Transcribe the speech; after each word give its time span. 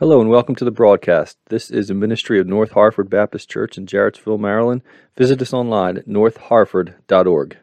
Hello 0.00 0.18
and 0.18 0.30
welcome 0.30 0.54
to 0.54 0.64
the 0.64 0.70
broadcast. 0.70 1.36
This 1.50 1.70
is 1.70 1.90
a 1.90 1.94
ministry 1.94 2.40
of 2.40 2.46
North 2.46 2.70
Harford 2.70 3.10
Baptist 3.10 3.50
Church 3.50 3.76
in 3.76 3.84
Jarrettsville, 3.84 4.40
Maryland. 4.40 4.80
Visit 5.14 5.42
us 5.42 5.52
online 5.52 5.98
at 5.98 6.08
northharford.org. 6.08 7.58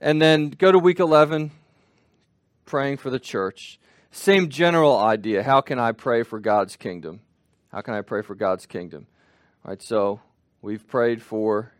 And 0.00 0.22
then 0.22 0.50
go 0.50 0.70
to 0.70 0.78
week 0.78 1.00
11, 1.00 1.50
praying 2.64 2.98
for 2.98 3.10
the 3.10 3.18
church. 3.18 3.80
Same 4.12 4.48
general 4.48 4.96
idea. 4.96 5.42
How 5.42 5.60
can 5.60 5.80
I 5.80 5.90
pray 5.90 6.22
for 6.22 6.38
God's 6.38 6.76
kingdom? 6.76 7.22
How 7.72 7.80
can 7.80 7.94
I 7.94 8.02
pray 8.02 8.22
for 8.22 8.36
God's 8.36 8.64
kingdom? 8.64 9.08
All 9.64 9.70
right, 9.72 9.82
so 9.82 10.20
we've 10.62 10.86
prayed 10.86 11.20
for 11.20 11.72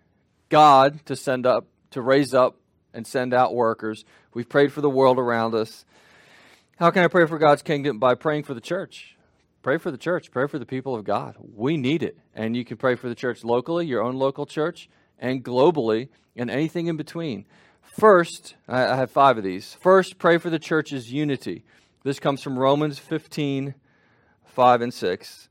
God 0.49 1.07
to 1.07 1.15
send 1.15 1.47
up, 1.47 1.69
to 1.93 2.03
raise 2.03 2.35
up 2.35 2.57
and 2.93 3.07
send 3.07 3.33
out 3.33 3.55
workers. 3.55 4.05
We've 4.35 4.49
prayed 4.49 4.73
for 4.73 4.81
the 4.81 4.91
world 4.91 5.21
around 5.21 5.55
us. 5.55 5.85
How 6.77 6.91
can 6.91 7.05
I 7.05 7.09
pray 7.09 7.25
for 7.27 7.39
God's 7.39 7.63
kingdom? 7.63 8.01
By 8.01 8.17
praying 8.17 8.43
for 8.43 8.53
the 8.53 8.61
church. 8.61 9.17
Pray 9.63 9.79
for 9.79 9.93
the 9.93 9.99
church. 9.99 10.33
Pray 10.33 10.49
for 10.49 10.59
the 10.59 10.67
people 10.67 10.97
of 10.97 11.05
God. 11.05 11.37
We 11.39 11.77
need 11.77 12.03
it. 12.03 12.19
And 12.35 12.57
you 12.57 12.65
can 12.65 12.77
pray 12.77 12.97
for 12.97 13.09
the 13.09 13.15
church 13.15 13.45
locally, 13.45 13.87
your 13.87 14.03
own 14.03 14.17
local 14.17 14.45
church, 14.45 14.89
and 15.17 15.45
globally, 15.45 16.09
and 16.35 16.51
anything 16.51 16.89
in 16.89 16.97
between. 16.97 17.47
First, 17.81 18.57
I 18.67 18.97
have 18.97 19.13
five 19.13 19.39
of 19.39 19.45
these. 19.45 19.75
First, 19.75 20.19
pray 20.19 20.39
for 20.39 20.51
the 20.51 20.59
church's 20.59 21.13
unity. 21.13 21.63
This 22.03 22.19
comes 22.19 22.43
from 22.43 22.59
Romans 22.59 22.99
15, 22.99 23.77
5 24.45 24.81
and 24.81 24.93
6. 24.93 25.49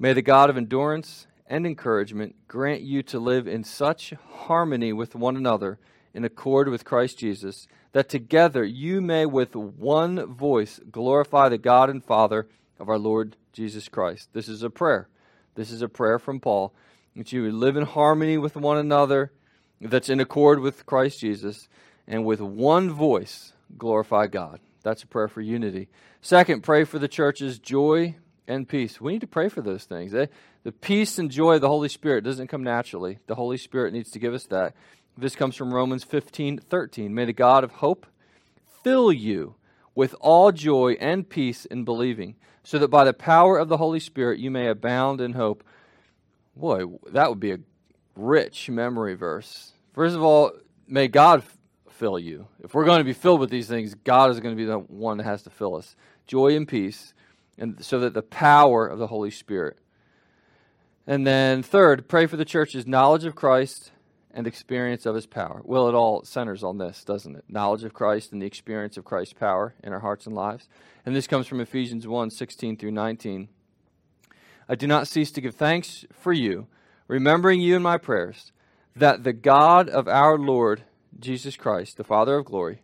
May 0.00 0.14
the 0.14 0.22
God 0.22 0.50
of 0.50 0.56
endurance 0.56 1.28
and 1.46 1.64
encouragement 1.64 2.34
grant 2.48 2.82
you 2.82 3.04
to 3.04 3.20
live 3.20 3.46
in 3.46 3.62
such 3.62 4.14
harmony 4.30 4.92
with 4.92 5.14
one 5.14 5.36
another 5.36 5.78
in 6.14 6.24
accord 6.24 6.68
with 6.68 6.84
Christ 6.84 7.18
Jesus, 7.18 7.66
that 7.92 8.08
together 8.08 8.64
you 8.64 9.00
may 9.00 9.26
with 9.26 9.54
one 9.54 10.26
voice 10.32 10.80
glorify 10.90 11.48
the 11.48 11.58
God 11.58 11.90
and 11.90 12.04
Father 12.04 12.46
of 12.78 12.88
our 12.88 12.98
Lord 12.98 13.36
Jesus 13.52 13.88
Christ. 13.88 14.30
This 14.32 14.48
is 14.48 14.62
a 14.62 14.70
prayer. 14.70 15.08
This 15.54 15.70
is 15.70 15.82
a 15.82 15.88
prayer 15.88 16.18
from 16.18 16.40
Paul 16.40 16.72
that 17.16 17.32
you 17.32 17.42
would 17.42 17.54
live 17.54 17.76
in 17.76 17.84
harmony 17.84 18.38
with 18.38 18.56
one 18.56 18.78
another, 18.78 19.32
that's 19.80 20.08
in 20.08 20.20
accord 20.20 20.60
with 20.60 20.86
Christ 20.86 21.20
Jesus, 21.20 21.68
and 22.06 22.24
with 22.24 22.40
one 22.40 22.90
voice 22.90 23.52
glorify 23.76 24.26
God. 24.26 24.60
That's 24.82 25.02
a 25.02 25.06
prayer 25.06 25.28
for 25.28 25.40
unity. 25.40 25.88
Second, 26.20 26.62
pray 26.62 26.84
for 26.84 26.98
the 26.98 27.08
church's 27.08 27.58
joy 27.58 28.16
and 28.46 28.68
peace. 28.68 29.00
We 29.00 29.12
need 29.12 29.20
to 29.20 29.26
pray 29.26 29.48
for 29.48 29.60
those 29.60 29.84
things. 29.84 30.14
Eh? 30.14 30.26
The 30.64 30.72
peace 30.72 31.18
and 31.18 31.30
joy 31.30 31.54
of 31.54 31.60
the 31.60 31.68
Holy 31.68 31.88
Spirit 31.88 32.24
doesn't 32.24 32.48
come 32.48 32.62
naturally. 32.62 33.18
The 33.26 33.34
Holy 33.34 33.56
Spirit 33.56 33.92
needs 33.92 34.10
to 34.12 34.18
give 34.18 34.34
us 34.34 34.44
that. 34.46 34.74
This 35.16 35.36
comes 35.36 35.56
from 35.56 35.74
Romans 35.74 36.04
15 36.04 36.58
13. 36.58 37.14
May 37.14 37.24
the 37.24 37.32
God 37.32 37.64
of 37.64 37.72
hope 37.72 38.06
fill 38.82 39.12
you 39.12 39.56
with 39.94 40.14
all 40.20 40.52
joy 40.52 40.96
and 41.00 41.28
peace 41.28 41.64
in 41.66 41.84
believing, 41.84 42.36
so 42.62 42.78
that 42.78 42.88
by 42.88 43.04
the 43.04 43.12
power 43.12 43.58
of 43.58 43.68
the 43.68 43.76
Holy 43.76 44.00
Spirit 44.00 44.38
you 44.38 44.50
may 44.50 44.68
abound 44.68 45.20
in 45.20 45.32
hope. 45.32 45.64
Boy, 46.56 46.84
that 47.12 47.28
would 47.28 47.40
be 47.40 47.52
a 47.52 47.58
rich 48.16 48.70
memory 48.70 49.14
verse. 49.14 49.72
First 49.92 50.14
of 50.14 50.22
all, 50.22 50.52
may 50.86 51.08
God 51.08 51.42
fill 51.90 52.18
you. 52.18 52.46
If 52.60 52.74
we're 52.74 52.84
going 52.84 53.00
to 53.00 53.04
be 53.04 53.12
filled 53.12 53.40
with 53.40 53.50
these 53.50 53.68
things, 53.68 53.94
God 53.94 54.30
is 54.30 54.40
going 54.40 54.56
to 54.56 54.60
be 54.60 54.66
the 54.66 54.78
one 54.78 55.18
that 55.18 55.24
has 55.24 55.42
to 55.42 55.50
fill 55.50 55.74
us. 55.74 55.96
Joy 56.26 56.56
and 56.56 56.66
peace, 56.66 57.12
and 57.58 57.84
so 57.84 57.98
that 58.00 58.14
the 58.14 58.22
power 58.22 58.86
of 58.86 58.98
the 58.98 59.08
Holy 59.08 59.30
Spirit. 59.30 59.78
And 61.06 61.26
then 61.26 61.62
third, 61.62 62.08
pray 62.08 62.26
for 62.26 62.36
the 62.36 62.44
church's 62.44 62.86
knowledge 62.86 63.24
of 63.24 63.34
Christ 63.34 63.90
and 64.32 64.46
experience 64.46 65.06
of 65.06 65.14
his 65.14 65.26
power. 65.26 65.60
Well, 65.64 65.88
it 65.88 65.94
all 65.94 66.24
centers 66.24 66.62
on 66.62 66.78
this, 66.78 67.04
doesn't 67.04 67.36
it? 67.36 67.44
Knowledge 67.48 67.84
of 67.84 67.94
Christ 67.94 68.32
and 68.32 68.40
the 68.40 68.46
experience 68.46 68.96
of 68.96 69.04
Christ's 69.04 69.34
power 69.34 69.74
in 69.82 69.92
our 69.92 70.00
hearts 70.00 70.26
and 70.26 70.34
lives. 70.34 70.68
And 71.04 71.14
this 71.14 71.26
comes 71.26 71.46
from 71.46 71.60
Ephesians 71.60 72.06
1 72.06 72.30
16 72.30 72.76
through 72.76 72.92
19. 72.92 73.48
I 74.68 74.74
do 74.74 74.86
not 74.86 75.08
cease 75.08 75.32
to 75.32 75.40
give 75.40 75.54
thanks 75.54 76.04
for 76.12 76.32
you, 76.32 76.68
remembering 77.08 77.60
you 77.60 77.74
in 77.74 77.82
my 77.82 77.98
prayers, 77.98 78.52
that 78.94 79.24
the 79.24 79.32
God 79.32 79.88
of 79.88 80.06
our 80.06 80.38
Lord 80.38 80.84
Jesus 81.18 81.56
Christ, 81.56 81.96
the 81.96 82.04
Father 82.04 82.36
of 82.36 82.44
glory, 82.44 82.82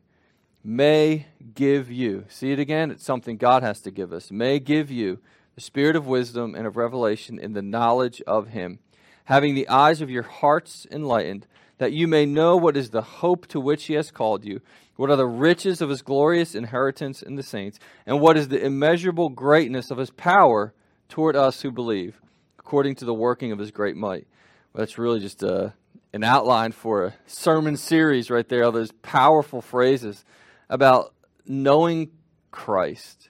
may 0.65 1.27
give 1.55 1.91
you. 1.91 2.25
See 2.29 2.51
it 2.51 2.59
again? 2.59 2.91
It's 2.91 3.05
something 3.05 3.37
God 3.37 3.63
has 3.63 3.81
to 3.83 3.93
give 3.93 4.13
us. 4.13 4.33
May 4.33 4.59
give 4.59 4.91
you 4.91 5.21
the 5.55 5.61
spirit 5.61 5.95
of 5.95 6.07
wisdom 6.07 6.55
and 6.55 6.67
of 6.67 6.77
revelation 6.77 7.39
in 7.39 7.53
the 7.53 7.63
knowledge 7.63 8.21
of 8.27 8.49
him 8.49 8.81
having 9.27 9.55
the 9.55 9.69
eyes 9.69 10.01
of 10.01 10.11
your 10.11 10.23
hearts 10.23 10.87
enlightened, 10.91 11.47
that 11.79 11.93
you 11.93 12.09
may 12.09 12.25
know 12.25 12.57
what 12.57 12.77
is 12.77 12.91
the 12.91 13.03
hope 13.03 13.47
to 13.49 13.61
which 13.61 13.85
he 13.85 13.95
has 13.95 14.11
called 14.11 14.45
you, 14.45 14.61
what 14.97 15.11
are 15.11 15.17
the 15.17 15.27
riches 15.27 15.83
of 15.83 15.91
his 15.91 16.01
glorious 16.01 16.55
inheritance 16.55 17.23
in 17.23 17.37
the 17.37 17.43
saints, 17.43 17.79
and 18.07 18.21
what 18.21 18.37
is 18.37 18.49
the 18.49 18.65
immeasurable 18.65 19.29
greatness 19.29 19.91
of 19.91 19.99
his 19.99 20.11
power 20.11 20.73
toward 21.09 21.37
us 21.37 21.63
who 21.63 21.71
believe, 21.71 22.21
according 22.59 22.95
to 22.95 23.05
the 23.05 23.15
working 23.15 23.53
of 23.53 23.59
his 23.59 23.71
great 23.71 23.97
might. 23.97 24.27
Well, 24.73 24.83
that's 24.83 24.99
really 24.99 25.21
just 25.21 25.43
a, 25.43 25.55
uh, 25.55 25.71
an 26.13 26.25
outline 26.25 26.73
for 26.73 27.05
a 27.05 27.15
sermon 27.27 27.77
series 27.77 28.31
right 28.31 28.49
there, 28.49 28.65
all 28.65 28.73
those 28.73 28.93
powerful 29.03 29.61
phrases 29.61 30.25
about 30.71 31.13
knowing 31.45 32.11
Christ 32.51 33.29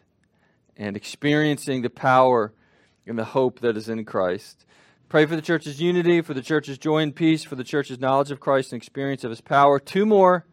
and 0.77 0.97
experiencing 0.97 1.83
the 1.83 1.91
power 1.91 2.53
and 3.07 3.19
the 3.19 3.25
hope 3.25 3.61
that 3.61 3.77
is 3.77 3.89
in 3.89 4.05
Christ. 4.05 4.67
Pray 5.17 5.25
for 5.25 5.35
the 5.35 5.41
church's 5.41 5.81
unity, 5.81 6.21
for 6.21 6.35
the 6.35 6.43
church's 6.43 6.77
joy 6.77 6.99
and 6.99 7.17
peace, 7.17 7.43
for 7.43 7.55
the 7.55 7.65
church's 7.65 7.99
knowledge 7.99 8.31
of 8.31 8.39
Christ 8.39 8.75
and 8.75 8.83
experience 8.83 9.25
of 9.25 9.31
his 9.31 9.41
power. 9.41 9.79
Two 9.81 10.05
more. 10.05 10.45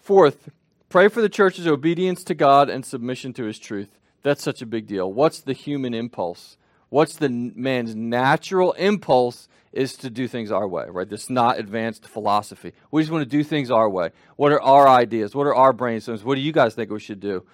Fourth, 0.00 0.50
pray 0.88 1.06
for 1.06 1.22
the 1.22 1.28
church's 1.28 1.68
obedience 1.68 2.24
to 2.24 2.34
God 2.34 2.68
and 2.68 2.84
submission 2.84 3.32
to 3.34 3.44
his 3.44 3.56
truth. 3.56 4.00
That's 4.24 4.42
such 4.42 4.60
a 4.60 4.66
big 4.66 4.88
deal. 4.88 5.12
What's 5.12 5.38
the 5.38 5.52
human 5.52 5.94
impulse? 5.94 6.56
What's 6.88 7.14
the 7.14 7.28
man's 7.28 7.94
natural 7.94 8.72
impulse 8.72 9.46
is 9.72 9.92
to 9.98 10.10
do 10.10 10.26
things 10.26 10.50
our 10.50 10.66
way, 10.66 10.86
right? 10.88 11.08
This 11.08 11.30
not 11.30 11.60
advanced 11.60 12.08
philosophy. 12.08 12.72
We 12.90 13.00
just 13.02 13.12
want 13.12 13.22
to 13.22 13.30
do 13.30 13.44
things 13.44 13.70
our 13.70 13.88
way. 13.88 14.10
What 14.34 14.50
are 14.50 14.60
our 14.60 14.88
ideas? 14.88 15.36
What 15.36 15.46
are 15.46 15.54
our 15.54 15.72
brainstorms? 15.72 16.24
What 16.24 16.34
do 16.34 16.40
you 16.40 16.50
guys 16.50 16.74
think 16.74 16.90
we 16.90 16.98
should 16.98 17.20
do? 17.20 17.46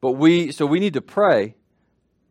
But 0.00 0.12
we 0.12 0.52
so 0.52 0.64
we 0.64 0.78
need 0.78 0.94
to 0.94 1.02
pray 1.02 1.56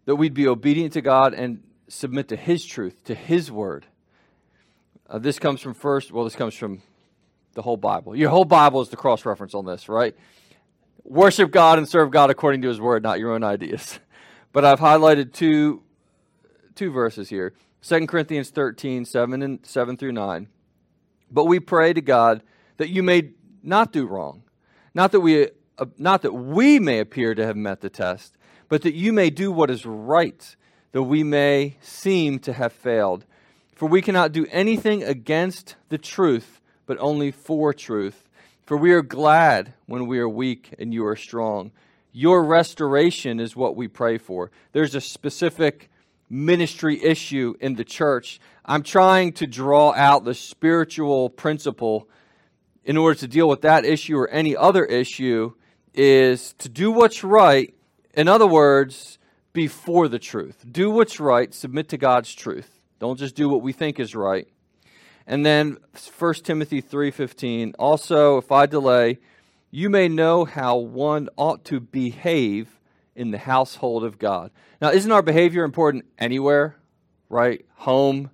that 0.06 0.16
we'd 0.16 0.34
be 0.34 0.48
obedient 0.48 0.94
to 0.94 1.02
God 1.02 1.34
and 1.34 1.62
submit 1.92 2.30
to 2.30 2.36
His 2.36 2.66
truth, 2.66 3.04
to 3.06 3.16
His 3.16 3.52
word. 3.52 3.86
Uh, 5.10 5.20
this 5.20 5.40
comes 5.40 5.62
from 5.62 5.74
first, 5.74 6.12
well, 6.12 6.24
this 6.24 6.36
comes 6.36 6.56
from 6.56 6.82
the 7.54 7.62
whole 7.62 7.78
Bible. 7.78 8.16
Your 8.16 8.30
whole 8.30 8.46
Bible 8.46 8.82
is 8.82 8.90
the 8.90 8.96
cross 8.96 9.26
reference 9.26 9.54
on 9.54 9.66
this, 9.66 9.90
right? 9.90 10.16
Worship 11.04 11.52
God 11.52 11.78
and 11.78 11.88
serve 11.88 12.12
God 12.12 12.30
according 12.30 12.62
to 12.62 12.70
His 12.70 12.80
word, 12.80 13.04
not 13.04 13.20
your 13.20 13.34
own 13.34 13.44
ideas. 13.44 14.00
But 14.54 14.66
I've 14.66 14.82
highlighted 14.82 15.32
two, 15.32 15.82
two 16.76 16.92
verses 16.92 17.30
here 17.30 17.54
2 17.84 18.06
Corinthians 18.06 18.50
13, 18.50 19.06
7, 19.06 19.42
and 19.42 19.66
7 19.66 19.96
through 19.96 20.12
9. 20.12 20.50
But 21.32 21.46
we 21.46 21.62
pray 21.62 21.94
to 21.94 22.02
God 22.02 22.44
that 22.76 22.90
you 22.90 23.02
may 23.02 23.32
not 23.64 23.94
do 23.94 24.06
wrong, 24.06 24.44
not 24.94 25.14
that 25.14 25.22
we, 25.22 25.48
uh, 25.78 25.86
not 25.98 26.22
that 26.24 26.34
we 26.34 26.80
may 26.80 27.00
appear 27.00 27.34
to 27.34 27.46
have 27.46 27.56
met 27.56 27.80
the 27.80 27.90
test, 27.90 28.36
but 28.68 28.82
that 28.82 28.94
you 28.94 29.14
may 29.14 29.30
do 29.30 29.54
what 29.54 29.72
is 29.72 29.86
right 29.86 30.58
though 30.92 31.04
we 31.04 31.24
may 31.24 31.78
seem 31.82 32.40
to 32.40 32.54
have 32.54 32.74
failed. 32.74 33.26
For 33.76 33.88
we 33.88 34.02
cannot 34.02 34.32
do 34.32 34.46
anything 34.52 35.04
against 35.04 35.76
the 35.90 35.98
truth, 35.98 36.62
but 36.86 36.98
only 37.00 37.32
for 37.32 37.74
truth. 37.74 38.30
For 38.66 38.78
we 38.78 38.92
are 38.92 39.02
glad 39.02 39.74
when 39.86 40.08
we 40.08 40.20
are 40.20 40.30
weak 40.30 40.74
and 40.78 40.94
you 40.94 41.06
are 41.06 41.16
strong. 41.16 41.72
Your 42.14 42.44
restoration 42.44 43.40
is 43.40 43.56
what 43.56 43.76
we 43.76 43.88
pray 43.88 44.18
for. 44.18 44.52
There's 44.72 44.96
a 44.96 45.02
specific 45.02 45.90
ministry 46.30 47.04
issue 47.04 47.56
in 47.60 47.76
the 47.76 47.84
church. 47.84 48.40
I'm 48.66 48.84
trying 48.84 49.34
to 49.34 49.48
draw 49.48 49.94
out 49.94 50.24
the 50.24 50.34
spiritual 50.34 51.30
principle 51.30 52.08
in 52.86 52.98
order 52.98 53.20
to 53.20 53.28
deal 53.28 53.48
with 53.48 53.62
that 53.62 53.86
issue 53.86 54.18
or 54.18 54.30
any 54.30 54.56
other 54.56 54.86
issue 54.86 55.54
is 55.94 56.54
to 56.60 56.70
do 56.70 56.92
what's 56.92 57.24
right. 57.24 57.74
In 58.14 58.28
other 58.28 58.48
words, 58.48 59.20
before 59.54 60.08
the 60.08 60.20
truth. 60.20 60.66
Do 60.70 60.90
what's 60.90 61.20
right, 61.20 61.54
submit 61.54 61.90
to 61.90 61.98
God's 61.98 62.34
truth. 62.34 62.82
Don't 63.00 63.18
just 63.18 63.36
do 63.36 63.50
what 63.50 63.62
we 63.62 63.74
think 63.74 64.00
is 64.00 64.16
right. 64.16 64.48
And 65.28 65.46
then 65.46 65.78
1 65.94 66.44
Timothy 66.44 66.82
3:15, 66.82 67.74
also 67.78 68.38
if 68.38 68.52
I 68.52 68.66
delay, 68.66 69.20
you 69.70 69.90
may 69.90 70.08
know 70.08 70.46
how 70.46 70.78
one 70.78 71.30
ought 71.38 71.64
to 71.66 71.80
behave 71.80 72.80
in 73.16 73.32
the 73.32 73.38
household 73.38 74.04
of 74.04 74.20
God. 74.20 74.52
Now, 74.82 74.90
isn't 74.92 75.12
our 75.12 75.22
behavior 75.22 75.64
important 75.64 76.06
anywhere? 76.18 76.78
Right? 77.30 77.66
Home, 77.76 78.32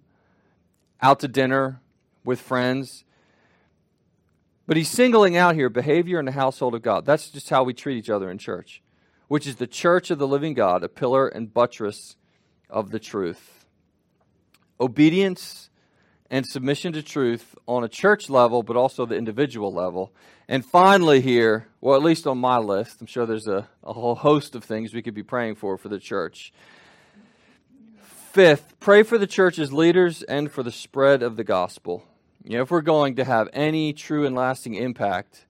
out 1.02 1.20
to 1.20 1.28
dinner 1.28 1.82
with 2.24 2.42
friends. 2.42 3.04
But 4.66 4.78
he's 4.78 4.90
singling 4.90 5.38
out 5.38 5.56
here 5.56 5.70
behavior 5.70 6.20
in 6.20 6.26
the 6.26 6.32
household 6.32 6.76
of 6.76 6.82
God. 6.82 7.06
That's 7.06 7.30
just 7.30 7.50
how 7.50 7.64
we 7.64 7.74
treat 7.74 7.98
each 7.98 8.10
other 8.10 8.30
in 8.30 8.38
church 8.38 8.82
which 9.28 9.48
is 9.48 9.58
the 9.58 9.68
church 9.68 10.10
of 10.12 10.20
the 10.20 10.28
living 10.28 10.54
God, 10.54 10.84
a 10.84 10.90
pillar 10.90 11.28
and 11.28 11.54
buttress 11.54 12.16
of 12.70 12.92
the 12.92 13.00
truth. 13.00 13.66
Obedience 14.80 15.70
and 16.30 16.46
submission 16.46 16.94
to 16.94 17.02
truth 17.02 17.56
on 17.68 17.84
a 17.84 17.88
church 17.88 18.30
level, 18.30 18.64
but 18.64 18.76
also 18.76 19.06
the 19.06 19.16
individual 19.16 19.74
level. 19.74 20.14
And 20.48 20.66
finally, 20.66 21.22
here, 21.22 21.68
well, 21.82 21.96
at 21.96 22.04
least 22.04 22.28
on 22.28 22.38
my 22.38 22.58
list, 22.58 23.02
I'm 23.02 23.08
sure 23.08 23.26
there's 23.26 23.48
a, 23.48 23.68
a 23.84 23.94
whole 23.94 24.16
host 24.16 24.56
of 24.56 24.64
things 24.64 24.94
we 24.94 25.02
could 25.02 25.14
be 25.14 25.24
praying 25.24 25.56
for 25.56 25.78
for 25.78 25.90
the 25.90 26.00
church. 26.00 26.54
Fifth, 28.32 28.80
pray 28.80 29.04
for 29.04 29.18
the 29.18 29.28
church's 29.28 29.74
leaders 29.74 30.22
and 30.24 30.52
for 30.52 30.64
the 30.64 30.72
spread 30.72 31.24
of 31.24 31.38
the 31.38 31.44
gospel. 31.44 32.04
You 32.44 32.58
know, 32.58 32.62
if 32.62 32.72
we're 32.72 32.82
going 32.82 33.16
to 33.16 33.26
have 33.26 33.50
any 33.52 33.94
true 33.94 34.26
and 34.26 34.36
lasting 34.36 34.76
impact 34.76 35.46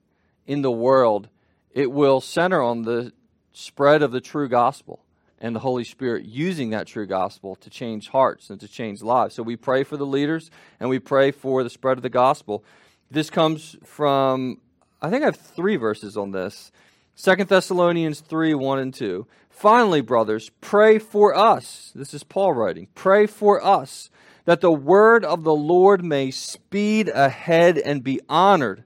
in 0.46 0.62
the 0.62 0.70
world, 0.70 1.28
it 1.70 1.92
will 1.92 2.20
center 2.20 2.62
on 2.62 2.82
the 2.82 3.12
spread 3.58 4.02
of 4.02 4.12
the 4.12 4.20
true 4.20 4.48
gospel 4.48 5.00
and 5.40 5.54
the 5.54 5.60
Holy 5.60 5.82
Spirit 5.82 6.24
using 6.24 6.70
that 6.70 6.86
true 6.86 7.06
gospel 7.06 7.56
to 7.56 7.68
change 7.68 8.08
hearts 8.08 8.50
and 8.50 8.60
to 8.60 8.68
change 8.68 9.02
lives. 9.02 9.34
So 9.34 9.42
we 9.42 9.56
pray 9.56 9.82
for 9.82 9.96
the 9.96 10.06
leaders 10.06 10.50
and 10.78 10.88
we 10.88 11.00
pray 11.00 11.32
for 11.32 11.64
the 11.64 11.70
spread 11.70 11.98
of 11.98 12.02
the 12.02 12.08
gospel. 12.08 12.64
This 13.10 13.30
comes 13.30 13.76
from, 13.84 14.60
I 15.02 15.10
think 15.10 15.22
I 15.22 15.26
have 15.26 15.36
three 15.36 15.76
verses 15.76 16.16
on 16.16 16.30
this. 16.30 16.70
Second 17.16 17.48
Thessalonians 17.48 18.20
3 18.20 18.54
1 18.54 18.78
and 18.78 18.94
2. 18.94 19.26
Finally, 19.50 20.02
brothers, 20.02 20.50
pray 20.60 21.00
for 21.00 21.34
us. 21.34 21.90
This 21.96 22.14
is 22.14 22.22
Paul 22.22 22.52
writing. 22.52 22.86
Pray 22.94 23.26
for 23.26 23.64
us 23.64 24.08
that 24.44 24.60
the 24.60 24.72
word 24.72 25.24
of 25.24 25.42
the 25.42 25.54
Lord 25.54 26.04
may 26.04 26.30
speed 26.30 27.08
ahead 27.08 27.76
and 27.76 28.04
be 28.04 28.20
honored 28.28 28.84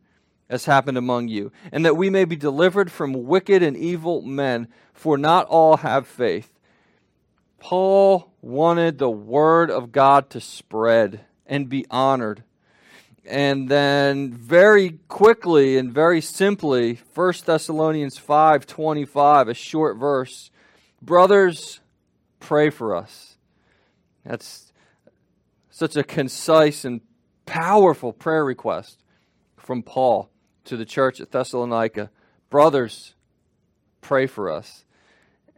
as 0.52 0.66
happened 0.66 0.99
among 0.99 1.28
you, 1.28 1.50
and 1.72 1.82
that 1.82 1.96
we 1.96 2.10
may 2.10 2.26
be 2.26 2.37
delivered 2.37 2.93
from 2.93 3.25
wicked 3.25 3.62
and 3.62 3.75
evil 3.75 4.20
men, 4.20 4.69
for 4.93 5.16
not 5.16 5.46
all 5.46 5.78
have 5.78 6.06
faith. 6.06 6.52
Paul 7.58 8.31
wanted 8.43 8.99
the 8.99 9.08
word 9.08 9.70
of 9.70 9.93
God 9.93 10.28
to 10.31 10.43
spread 10.43 11.25
and 11.46 11.70
be 11.70 11.87
honored. 11.90 12.44
And 13.25 13.70
then 13.70 14.31
very 14.31 14.99
quickly 15.08 15.78
and 15.78 15.90
very 15.90 16.20
simply, 16.20 17.00
1 17.14 17.46
Thessalonians 17.46 18.19
5:25, 18.19 19.49
a 19.49 19.54
short 19.54 19.96
verse, 19.96 20.50
brothers, 21.00 21.81
pray 22.40 22.69
for 22.69 22.94
us. 22.94 23.38
That's 24.22 24.70
such 25.70 25.96
a 25.96 26.04
concise 26.04 26.84
and 26.84 27.00
powerful 27.46 28.12
prayer 28.12 28.44
request 28.44 29.02
from 29.56 29.82
Paul 29.82 30.28
to 30.64 30.76
the 30.76 30.85
church 30.85 31.20
at 31.20 31.31
Thessalonica 31.31 32.11
Brothers, 32.50 33.14
pray 34.00 34.26
for 34.26 34.50
us. 34.50 34.85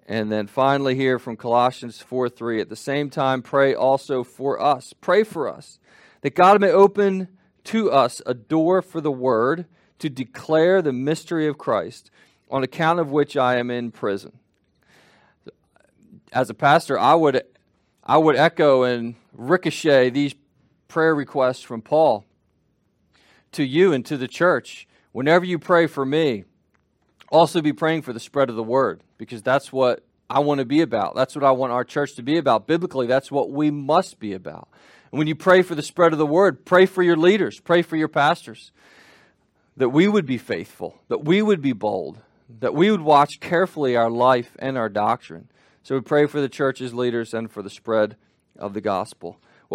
And 0.06 0.31
then 0.31 0.47
finally, 0.47 0.95
here 0.95 1.19
from 1.19 1.37
Colossians 1.37 2.01
4 2.01 2.29
3, 2.29 2.61
at 2.61 2.69
the 2.69 2.77
same 2.77 3.11
time, 3.11 3.43
pray 3.43 3.75
also 3.75 4.23
for 4.23 4.61
us. 4.61 4.93
Pray 5.01 5.25
for 5.25 5.49
us 5.49 5.79
that 6.21 6.35
God 6.35 6.61
may 6.61 6.71
open 6.71 7.29
to 7.65 7.91
us 7.91 8.21
a 8.27 8.35
door 8.35 8.83
for 8.83 9.01
the 9.01 9.11
word 9.11 9.67
to 9.99 10.11
declare 10.11 10.83
the 10.83 10.93
mystery 10.93 11.47
of 11.47 11.59
Christ, 11.59 12.11
on 12.51 12.62
account 12.62 13.01
of 13.01 13.11
which 13.11 13.37
I 13.37 13.56
am 13.56 13.71
in 13.71 13.91
prison. 13.91 14.33
As 16.33 16.51
a 16.51 16.55
pastor, 16.55 16.99
I 16.99 17.15
would, 17.15 17.43
I 18.05 18.19
would 18.19 18.37
echo 18.37 18.83
and 18.83 19.15
ricochet 19.33 20.11
these 20.11 20.35
prayer 20.89 21.15
requests 21.15 21.62
from 21.62 21.81
Paul 21.81 22.25
to 23.53 23.65
you 23.65 23.93
and 23.93 24.05
to 24.06 24.17
the 24.17 24.29
church 24.29 24.87
whenever 25.15 25.45
you 25.45 25.61
pray 25.61 25.87
for 25.87 26.05
me, 26.05 26.43
also 27.31 27.63
be 27.63 27.73
praying 27.73 28.03
for 28.03 28.13
the 28.13 28.21
spread 28.21 28.51
of 28.51 28.57
the 28.57 28.63
word 28.65 29.03
because 29.17 29.43
that's 29.43 29.73
what 29.73 30.03
I 30.29 30.41
want 30.41 30.59
to 30.59 30.65
be 30.65 30.81
about. 30.81 31.15
That's 31.15 31.37
what 31.37 31.45
I 31.45 31.53
want 31.53 31.73
our 31.73 31.85
church 31.85 32.17
to 32.17 32.23
be 32.23 32.37
about. 32.37 32.67
Biblically, 32.67 33.07
that's 33.07 33.31
what 33.31 33.51
we 33.51 33.71
must 33.71 34.19
be 34.19 34.33
about. 34.33 34.69
And 35.13 35.19
when 35.21 35.29
you 35.29 35.37
pray 35.37 35.63
for 35.63 35.77
the 35.77 35.83
spread 35.83 36.13
of 36.13 36.19
the 36.19 36.27
word, 36.27 36.65
pray 36.65 36.85
for 36.85 37.03
your 37.03 37.17
leaders, 37.17 37.61
pray 37.61 37.81
for 37.81 37.97
your 37.97 38.09
pastors, 38.09 38.73
that 39.77 39.91
we 39.91 40.09
would 40.09 40.27
be 40.27 40.37
faithful, 40.37 41.01
that 41.07 41.25
we 41.25 41.41
would 41.43 41.63
be 41.63 41.73
bold, 41.73 42.19
that 42.61 42.75
we 42.75 42.91
would 42.91 43.01
watch 43.01 43.39
carefully 43.39 43.95
our 43.95 44.11
life 44.11 44.57
and 44.59 44.77
our 44.77 44.89
doctrine. 44.89 45.49
So 45.85 45.95
we 45.95 46.01
pray 46.01 46.27
for 46.27 46.41
the 46.41 46.49
church's 46.49 46.93
leaders 46.93 47.33
and 47.33 47.49
for 47.49 47.63
the 47.63 47.71
spread 47.71 48.17
of 48.59 48.75
the 48.75 48.81
gospel. 48.81 49.39